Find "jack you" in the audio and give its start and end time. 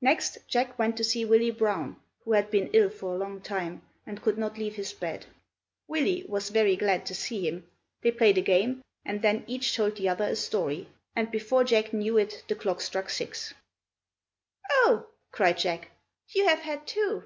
15.58-16.46